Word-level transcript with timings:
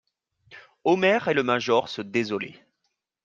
Omer 0.83 1.19
et 1.27 1.35
le 1.35 1.43
major 1.43 1.87
se 1.87 2.01
désolaient. 2.01 2.65